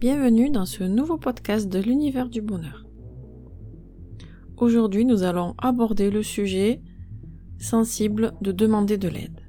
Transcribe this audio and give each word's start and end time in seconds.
Bienvenue 0.00 0.50
dans 0.50 0.66
ce 0.66 0.82
nouveau 0.82 1.18
podcast 1.18 1.68
de 1.68 1.78
l'univers 1.78 2.28
du 2.28 2.42
bonheur. 2.42 2.84
Aujourd'hui, 4.56 5.04
nous 5.04 5.22
allons 5.22 5.54
aborder 5.56 6.10
le 6.10 6.24
sujet 6.24 6.82
sensible 7.60 8.32
de 8.40 8.50
demander 8.50 8.98
de 8.98 9.06
l'aide. 9.06 9.40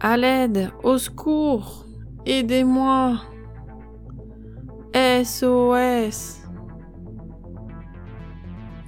À 0.00 0.16
l'aide, 0.16 0.70
au 0.82 0.96
secours, 0.96 1.84
aidez-moi. 2.24 3.20
SOS. 4.94 6.40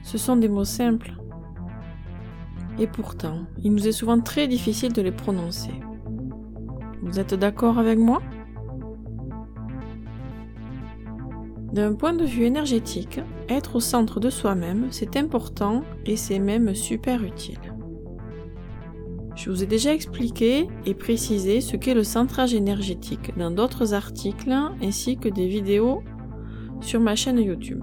Ce 0.03 0.17
sont 0.17 0.37
des 0.37 0.49
mots 0.49 0.65
simples. 0.65 1.13
Et 2.79 2.87
pourtant, 2.87 3.41
il 3.63 3.75
nous 3.75 3.87
est 3.87 3.93
souvent 3.93 4.19
très 4.19 4.49
difficile 4.49 4.95
de 4.95 5.03
les 5.03 5.13
prononcer. 5.13 5.73
Vous 7.03 7.19
êtes 7.19 7.35
d'accord 7.35 7.79
avec 7.79 7.99
moi? 7.99 8.23
D'un 11.73 11.95
point 11.95 12.13
de 12.13 12.25
vue 12.25 12.45
énergétique, 12.45 13.21
être 13.49 13.77
au 13.77 13.81
centre 13.81 14.21
de 14.21 14.31
soi-même, 14.31 14.87
c'est 14.91 15.17
important 15.17 15.83
et 16.07 16.17
c'est 16.17 16.39
même 16.39 16.75
super 16.75 17.25
utile. 17.25 17.59
Je 19.35 19.51
vous 19.51 19.65
ai 19.65 19.67
déjà 19.67 19.93
expliqué 19.93 20.69
et 20.87 20.95
précisé 20.95 21.61
ce 21.61 21.77
qu'est 21.77 21.95
le 21.95 22.05
centrage 22.05 22.55
énergétique 22.55 23.37
dans 23.37 23.51
d'autres 23.51 23.95
articles 23.95 24.55
ainsi 24.83 25.17
que 25.17 25.29
des 25.29 25.49
vidéos 25.49 26.03
sur 26.81 27.01
ma 27.01 27.17
chaîne 27.17 27.39
YouTube. 27.39 27.83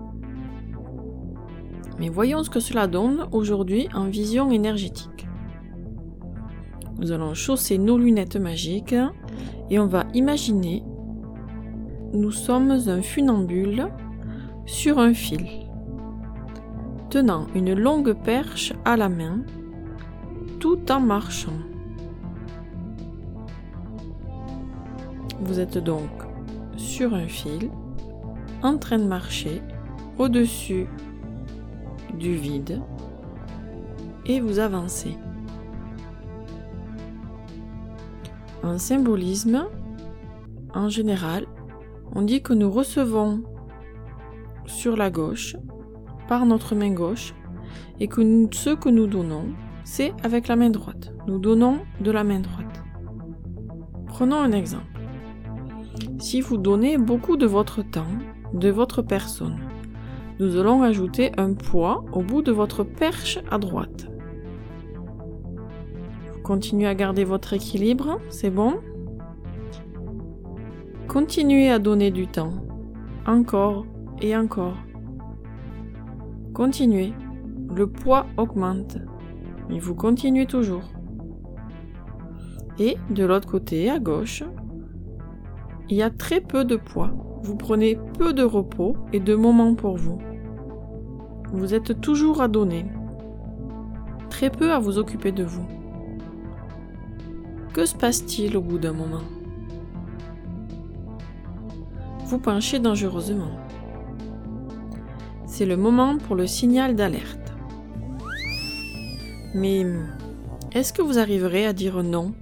Mais 1.98 2.10
voyons 2.10 2.44
ce 2.44 2.50
que 2.50 2.60
cela 2.60 2.88
donne 2.88 3.28
aujourd'hui 3.32 3.90
en 3.94 4.06
vision 4.06 4.52
énergétique. 4.52 5.29
Nous 7.00 7.12
allons 7.12 7.34
chausser 7.34 7.78
nos 7.78 7.98
lunettes 7.98 8.36
magiques 8.36 8.96
et 9.70 9.80
on 9.80 9.88
va 9.88 10.06
imaginer 10.14 10.84
nous 12.14 12.32
sommes 12.32 12.72
un 12.72 13.02
funambule 13.02 13.88
sur 14.66 15.00
un 15.00 15.14
fil, 15.14 15.46
tenant 17.10 17.48
une 17.54 17.74
longue 17.74 18.14
perche 18.14 18.74
à 18.86 18.98
la 18.98 19.10
main 19.10 19.44
tout 20.60 20.92
en 20.92 21.00
marchant. 21.00 21.54
Vous 25.42 25.60
êtes 25.60 25.78
donc 25.78 26.10
sur 26.78 27.14
un 27.14 27.28
fil, 27.28 27.70
en 28.64 28.78
train 28.78 28.98
de 28.98 29.06
marcher 29.06 29.62
au-dessus 30.18 30.88
du 32.18 32.36
vide 32.36 32.82
et 34.26 34.40
vous 34.40 34.60
avancez. 34.60 35.16
En 38.64 38.78
symbolisme, 38.78 39.68
en 40.74 40.90
général, 40.90 41.46
on 42.14 42.22
dit 42.22 42.42
que 42.42 42.54
nous 42.54 42.70
recevons 42.70 43.44
sur 44.66 44.96
la 44.96 45.10
gauche, 45.10 45.56
par 46.28 46.46
notre 46.46 46.76
main 46.76 46.92
gauche, 46.92 47.34
et 48.00 48.08
que 48.08 48.22
ce 48.52 48.72
que 48.72 48.90
nous 48.90 49.08
donnons, 49.08 49.46
c'est 49.84 50.14
avec 50.24 50.48
la 50.48 50.56
main 50.56 50.70
droite. 50.70 51.14
Nous 51.28 51.40
donnons 51.40 51.80
de 52.02 52.12
la 52.12 52.24
main 52.24 52.40
droite. 52.40 52.84
Prenons 54.08 54.40
un 54.40 54.52
exemple. 54.52 54.86
Si 56.20 56.42
vous 56.42 56.58
donnez 56.58 56.98
beaucoup 56.98 57.38
de 57.38 57.46
votre 57.46 57.82
temps, 57.82 58.12
de 58.54 58.70
votre 58.70 59.02
personne, 59.02 59.58
nous 60.40 60.58
allons 60.58 60.84
ajouter 60.84 61.32
un 61.38 61.54
poids 61.54 62.06
au 62.14 62.22
bout 62.22 62.42
de 62.42 62.52
votre 62.52 62.84
perche 62.84 63.40
à 63.50 63.58
droite. 63.58 64.08
Continuez 66.50 66.88
à 66.88 66.96
garder 66.96 67.26
votre 67.26 67.54
équilibre, 67.54 68.20
c'est 68.30 68.50
bon? 68.50 68.80
Continuez 71.08 71.70
à 71.70 71.78
donner 71.78 72.10
du 72.10 72.26
temps, 72.26 72.54
encore 73.28 73.86
et 74.20 74.36
encore. 74.36 74.78
Continuez, 76.56 77.14
le 77.76 77.86
poids 77.86 78.26
augmente, 78.36 78.98
mais 79.70 79.78
vous 79.78 79.94
continuez 79.94 80.48
toujours. 80.48 80.86
Et 82.80 82.98
de 83.12 83.26
l'autre 83.26 83.48
côté, 83.48 83.88
à 83.88 84.00
gauche, 84.00 84.44
il 85.88 85.98
y 85.98 86.02
a 86.02 86.10
très 86.10 86.42
peu 86.42 86.66
de 86.66 86.78
poids. 86.78 87.12
Vous 87.44 87.58
prenez 87.58 87.96
peu 88.18 88.34
de 88.34 88.42
repos 88.44 88.98
et 89.14 89.20
de 89.20 89.36
moments 89.36 89.76
pour 89.76 89.98
vous. 89.98 90.18
Vous 91.54 91.76
êtes 91.76 92.02
toujours 92.02 92.42
à 92.42 92.48
donner. 92.48 92.88
Très 94.32 94.50
peu 94.50 94.72
à 94.72 94.80
vous 94.80 94.98
occuper 94.98 95.32
de 95.32 95.44
vous. 95.44 95.79
Que 97.74 97.86
se 97.86 97.96
passe-t-il 97.96 98.58
au 98.58 98.62
bout 98.62 98.80
d'un 98.80 98.94
moment? 98.94 99.24
Vous 102.26 102.40
penchez 102.40 102.80
dangereusement. 102.80 103.52
C'est 105.46 105.66
le 105.66 105.78
moment 105.78 106.18
pour 106.18 106.36
le 106.36 106.48
signal 106.48 106.96
d'alerte. 106.96 107.54
Mais 109.54 109.86
est-ce 110.72 110.94
que 110.94 111.02
vous 111.02 111.18
arriverez 111.18 111.66
à 111.66 111.74
dire 111.74 112.04
non? 112.04 112.34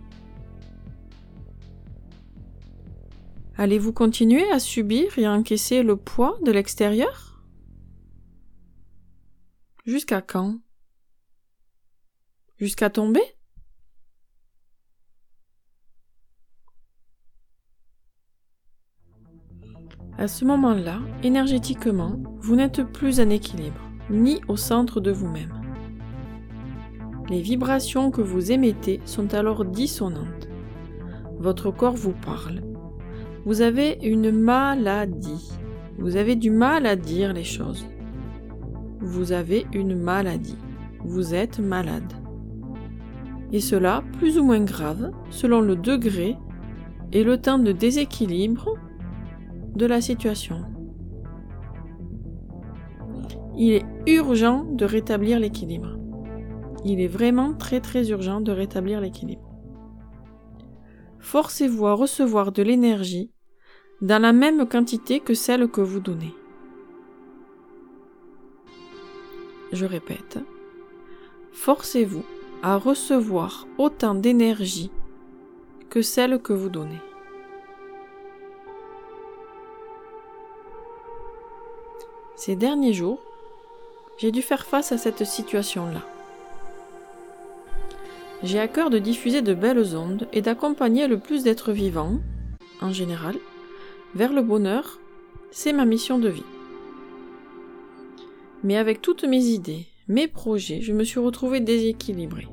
Allez-vous 3.57 3.94
continuer 3.94 4.49
à 4.51 4.59
subir 4.59 5.17
et 5.17 5.25
à 5.25 5.31
encaisser 5.31 5.83
le 5.83 5.97
poids 5.97 6.38
de 6.44 6.51
l'extérieur? 6.51 7.41
Jusqu'à 9.85 10.21
quand? 10.21 10.59
Jusqu'à 12.57 12.89
tomber? 12.89 13.36
À 20.17 20.28
ce 20.28 20.45
moment-là, 20.45 21.00
énergétiquement, 21.23 22.13
vous 22.39 22.55
n'êtes 22.55 22.83
plus 22.83 23.19
en 23.19 23.29
équilibre, 23.29 23.81
ni 24.09 24.41
au 24.47 24.55
centre 24.55 25.00
de 25.00 25.11
vous-même. 25.11 25.53
Les 27.29 27.41
vibrations 27.41 28.09
que 28.09 28.22
vous 28.22 28.51
émettez 28.51 29.00
sont 29.06 29.33
alors 29.33 29.66
dissonantes. 29.66 30.47
Votre 31.39 31.72
corps 31.72 31.95
vous 31.95 32.13
parle. 32.13 32.61
Vous 33.45 33.61
avez 33.61 34.00
une 34.01 34.31
maladie. 34.31 35.51
Vous 35.97 36.16
avez 36.16 36.35
du 36.35 36.51
mal 36.51 36.85
à 36.85 36.95
dire 36.95 37.33
les 37.33 37.44
choses 37.44 37.85
vous 39.00 39.31
avez 39.31 39.66
une 39.73 39.95
maladie. 39.95 40.57
Vous 41.03 41.33
êtes 41.33 41.59
malade. 41.59 42.13
Et 43.51 43.59
cela 43.59 44.03
plus 44.19 44.38
ou 44.38 44.44
moins 44.44 44.63
grave 44.63 45.11
selon 45.29 45.61
le 45.61 45.75
degré 45.75 46.35
et 47.13 47.23
le 47.23 47.38
temps 47.38 47.59
de 47.59 47.72
déséquilibre 47.72 48.75
de 49.77 49.85
la 49.85 50.01
situation. 50.01 50.65
Il 53.55 53.71
est 53.71 53.85
urgent 54.05 54.65
de 54.65 54.85
rétablir 54.85 55.39
l'équilibre. 55.39 55.97
Il 56.83 56.99
est 56.99 57.07
vraiment 57.07 57.53
très 57.53 57.79
très 57.79 58.09
urgent 58.09 58.41
de 58.41 58.51
rétablir 58.51 58.99
l'équilibre. 59.01 59.49
Forcez-vous 61.19 61.88
à 61.88 61.93
recevoir 61.93 62.51
de 62.51 62.61
l'énergie 62.61 63.31
dans 64.01 64.21
la 64.21 64.33
même 64.33 64.67
quantité 64.67 65.19
que 65.19 65.33
celle 65.33 65.67
que 65.69 65.81
vous 65.81 65.99
donnez. 65.99 66.33
je 69.71 69.85
répète, 69.85 70.39
forcez-vous 71.51 72.23
à 72.63 72.77
recevoir 72.77 73.67
autant 73.77 74.15
d'énergie 74.15 74.91
que 75.89 76.01
celle 76.01 76.39
que 76.41 76.53
vous 76.53 76.69
donnez. 76.69 77.01
Ces 82.37 82.55
derniers 82.55 82.93
jours, 82.93 83.19
j'ai 84.19 84.31
dû 84.31 84.43
faire 84.43 84.67
face 84.67 84.91
à 84.91 84.99
cette 84.99 85.25
situation-là. 85.25 86.03
J'ai 88.43 88.59
à 88.59 88.67
cœur 88.67 88.91
de 88.91 89.00
diffuser 89.00 89.41
de 89.41 89.56
belles 89.56 89.97
ondes 89.97 90.27
et 90.33 90.44
d'accompagner 90.44 91.07
le 91.07 91.17
plus 91.17 91.44
d'êtres 91.44 91.71
vivants, 91.71 92.19
en 92.79 92.91
général, 92.91 93.35
vers 94.13 94.31
le 94.33 94.44
bonheur, 94.44 95.00
c'est 95.50 95.73
ma 95.73 95.85
mission 95.85 96.19
de 96.19 96.29
vie. 96.29 96.45
Mais 98.63 98.77
avec 98.77 99.01
toutes 99.01 99.23
mes 99.23 99.44
idées, 99.45 99.88
mes 100.07 100.27
projets, 100.27 100.81
je 100.81 100.94
me 100.94 101.03
suis 101.03 101.19
retrouvée 101.19 101.59
déséquilibrée. 101.59 102.47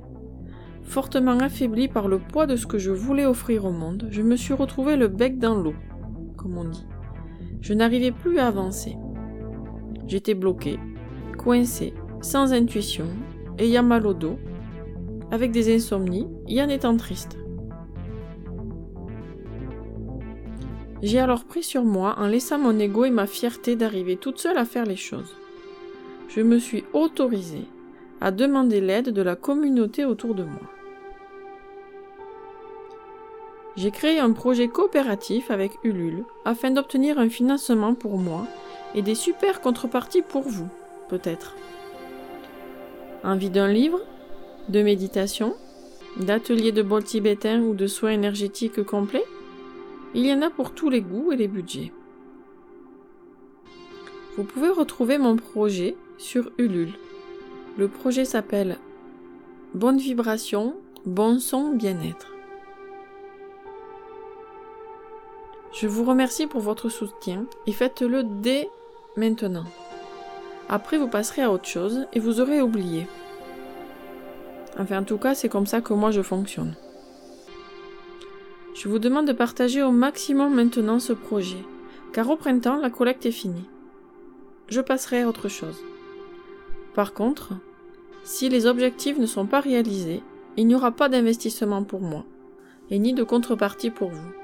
Fortement 0.84 1.38
affaiblie 1.40 1.88
par 1.88 2.08
le 2.08 2.18
poids 2.18 2.46
de 2.46 2.56
ce 2.56 2.66
que 2.66 2.78
je 2.78 2.90
voulais 2.90 3.26
offrir 3.26 3.66
au 3.66 3.70
monde, 3.70 4.08
je 4.10 4.22
me 4.22 4.36
suis 4.36 4.54
retrouvée 4.54 4.96
le 4.96 5.08
bec 5.08 5.38
dans 5.38 5.54
l'eau, 5.54 5.74
comme 6.38 6.56
on 6.56 6.64
dit. 6.64 6.86
Je 7.60 7.74
n'arrivais 7.74 8.12
plus 8.12 8.38
à 8.38 8.46
avancer. 8.46 8.96
J'étais 10.06 10.34
bloquée, 10.34 10.78
coincée, 11.38 11.94
sans 12.20 12.52
intuition, 12.52 13.06
ayant 13.58 13.82
mal 13.82 14.06
au 14.06 14.14
dos, 14.14 14.38
avec 15.30 15.50
des 15.50 15.74
insomnies 15.74 16.28
et 16.48 16.62
en 16.62 16.68
étant 16.68 16.96
triste. 16.96 17.38
J'ai 21.02 21.18
alors 21.18 21.44
pris 21.44 21.62
sur 21.62 21.84
moi 21.84 22.14
en 22.18 22.26
laissant 22.26 22.58
mon 22.58 22.78
ego 22.78 23.04
et 23.04 23.10
ma 23.10 23.26
fierté 23.26 23.76
d'arriver 23.76 24.16
toute 24.16 24.38
seule 24.38 24.58
à 24.58 24.64
faire 24.64 24.86
les 24.86 24.96
choses 24.96 25.34
je 26.34 26.40
me 26.40 26.58
suis 26.58 26.84
autorisée 26.92 27.66
à 28.20 28.32
demander 28.32 28.80
l'aide 28.80 29.10
de 29.10 29.22
la 29.22 29.36
communauté 29.36 30.04
autour 30.04 30.34
de 30.34 30.42
moi. 30.42 30.73
J'ai 33.76 33.90
créé 33.90 34.20
un 34.20 34.32
projet 34.32 34.68
coopératif 34.68 35.50
avec 35.50 35.78
Ulule 35.82 36.24
afin 36.44 36.70
d'obtenir 36.70 37.18
un 37.18 37.28
financement 37.28 37.94
pour 37.94 38.18
moi 38.18 38.46
et 38.94 39.02
des 39.02 39.16
super 39.16 39.60
contreparties 39.60 40.22
pour 40.22 40.42
vous, 40.42 40.68
peut-être. 41.08 41.56
Envie 43.24 43.50
d'un 43.50 43.66
livre, 43.66 44.00
de 44.68 44.80
méditation, 44.80 45.56
d'ateliers 46.18 46.70
de 46.70 46.82
bol 46.82 47.02
tibétain 47.02 47.62
ou 47.62 47.74
de 47.74 47.88
soins 47.88 48.12
énergétiques 48.12 48.84
complets? 48.84 49.24
Il 50.14 50.24
y 50.24 50.32
en 50.32 50.42
a 50.42 50.50
pour 50.50 50.72
tous 50.72 50.88
les 50.88 51.00
goûts 51.00 51.32
et 51.32 51.36
les 51.36 51.48
budgets. 51.48 51.90
Vous 54.36 54.44
pouvez 54.44 54.68
retrouver 54.68 55.18
mon 55.18 55.34
projet 55.34 55.96
sur 56.16 56.52
Ulule. 56.58 56.94
Le 57.76 57.88
projet 57.88 58.24
s'appelle 58.24 58.78
Bonne 59.74 59.98
vibration, 59.98 60.76
bon 61.04 61.40
son, 61.40 61.72
bien-être. 61.72 62.33
Je 65.84 65.88
vous 65.90 66.04
remercie 66.04 66.46
pour 66.46 66.62
votre 66.62 66.88
soutien 66.88 67.44
et 67.66 67.72
faites-le 67.72 68.22
dès 68.22 68.70
maintenant. 69.18 69.66
Après, 70.70 70.96
vous 70.96 71.08
passerez 71.08 71.42
à 71.42 71.50
autre 71.50 71.66
chose 71.66 72.06
et 72.14 72.20
vous 72.20 72.40
aurez 72.40 72.62
oublié. 72.62 73.06
Enfin, 74.78 75.00
en 75.00 75.04
tout 75.04 75.18
cas, 75.18 75.34
c'est 75.34 75.50
comme 75.50 75.66
ça 75.66 75.82
que 75.82 75.92
moi 75.92 76.10
je 76.10 76.22
fonctionne. 76.22 76.74
Je 78.74 78.88
vous 78.88 78.98
demande 78.98 79.26
de 79.26 79.34
partager 79.34 79.82
au 79.82 79.90
maximum 79.90 80.54
maintenant 80.54 81.00
ce 81.00 81.12
projet, 81.12 81.62
car 82.14 82.30
au 82.30 82.36
printemps, 82.36 82.80
la 82.80 82.88
collecte 82.88 83.26
est 83.26 83.30
finie. 83.30 83.68
Je 84.68 84.80
passerai 84.80 85.20
à 85.20 85.28
autre 85.28 85.50
chose. 85.50 85.82
Par 86.94 87.12
contre, 87.12 87.52
si 88.22 88.48
les 88.48 88.64
objectifs 88.64 89.18
ne 89.18 89.26
sont 89.26 89.44
pas 89.44 89.60
réalisés, 89.60 90.22
il 90.56 90.66
n'y 90.66 90.76
aura 90.76 90.92
pas 90.92 91.10
d'investissement 91.10 91.84
pour 91.84 92.00
moi, 92.00 92.24
et 92.88 92.98
ni 92.98 93.12
de 93.12 93.22
contrepartie 93.22 93.90
pour 93.90 94.08
vous. 94.08 94.43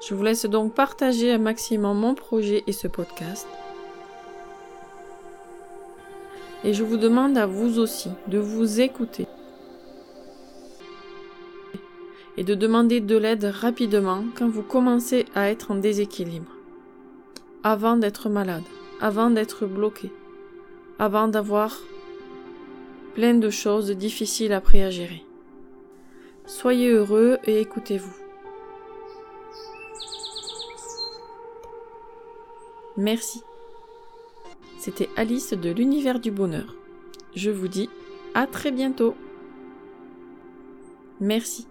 Je 0.00 0.14
vous 0.14 0.22
laisse 0.22 0.46
donc 0.46 0.74
partager 0.74 1.32
un 1.32 1.38
maximum 1.38 1.98
mon 1.98 2.14
projet 2.14 2.64
et 2.66 2.72
ce 2.72 2.88
podcast. 2.88 3.46
Et 6.64 6.72
je 6.72 6.82
vous 6.82 6.96
demande 6.96 7.36
à 7.36 7.46
vous 7.46 7.78
aussi 7.78 8.10
de 8.26 8.38
vous 8.38 8.80
écouter 8.80 9.26
et 12.36 12.44
de 12.44 12.54
demander 12.54 13.00
de 13.00 13.16
l'aide 13.16 13.44
rapidement 13.44 14.24
quand 14.34 14.48
vous 14.48 14.62
commencez 14.62 15.26
à 15.34 15.50
être 15.50 15.70
en 15.70 15.76
déséquilibre, 15.76 16.50
avant 17.62 17.96
d'être 17.96 18.30
malade, 18.30 18.62
avant 19.00 19.28
d'être 19.28 19.66
bloqué, 19.66 20.10
avant 20.98 21.28
d'avoir 21.28 21.78
plein 23.14 23.34
de 23.34 23.50
choses 23.50 23.90
difficiles 23.90 24.52
après 24.52 24.82
à 24.82 24.90
gérer. 24.90 25.24
Soyez 26.46 26.88
heureux 26.90 27.38
et 27.44 27.60
écoutez-vous. 27.60 28.29
Merci. 33.00 33.42
C'était 34.78 35.08
Alice 35.16 35.54
de 35.54 35.70
l'univers 35.70 36.20
du 36.20 36.30
bonheur. 36.30 36.76
Je 37.34 37.50
vous 37.50 37.66
dis 37.66 37.88
à 38.34 38.46
très 38.46 38.70
bientôt. 38.70 39.14
Merci. 41.18 41.66